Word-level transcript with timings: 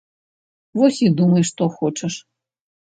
Вось 0.81 1.03
і 1.09 1.11
думай 1.21 1.47
што 1.53 1.63
хочаш. 1.79 2.13